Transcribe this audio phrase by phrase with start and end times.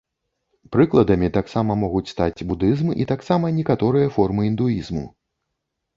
[0.75, 5.05] Прыкладамі таксама могуць стаць будызм і таксама некаторыя формы індуізму.